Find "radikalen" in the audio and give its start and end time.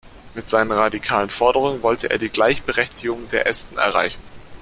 0.71-1.29